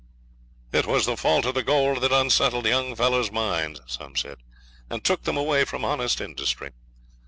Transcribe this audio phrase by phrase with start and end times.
[0.73, 4.39] 'It was the fault of the gold that unsettled young fellows' minds,' some said,
[4.89, 6.71] 'and took them away from honest industry.'